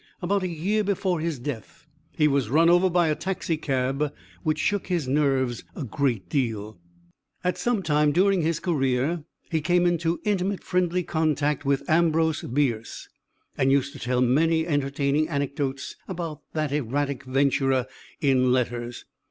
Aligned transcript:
About 0.19 0.41
a 0.41 0.47
year 0.47 0.83
before 0.83 1.19
his 1.19 1.37
death 1.37 1.85
he 2.17 2.27
was 2.27 2.49
run 2.49 2.71
over 2.71 2.89
by 2.89 3.09
a 3.09 3.15
taxicab, 3.15 4.11
which 4.41 4.57
shook 4.57 4.87
his 4.87 5.07
nerves 5.07 5.63
a 5.75 5.83
great 5.83 6.27
deal. 6.27 6.79
At 7.43 7.55
some 7.59 7.83
time 7.83 8.11
during 8.11 8.41
his 8.41 8.59
career 8.59 9.25
he 9.51 9.61
came 9.61 9.85
into 9.85 10.19
intimate 10.23 10.63
friendly 10.63 11.03
contact 11.03 11.65
with 11.65 11.87
Ambrose 11.87 12.41
Bierce, 12.41 13.09
and 13.55 13.71
used 13.71 13.93
to 13.93 13.99
tell 13.99 14.21
many 14.21 14.65
entertaining 14.65 15.29
anecdotes 15.29 15.95
about 16.07 16.39
that 16.53 16.71
erratic 16.71 17.23
venturer 17.23 17.85
in 18.19 18.51
letters. 18.51 19.05